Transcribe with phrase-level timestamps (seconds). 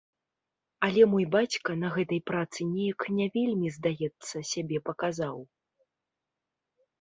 [0.85, 5.37] Але мой бацька на гэтай працы неяк не вельмі, здаецца, сябе паказаў.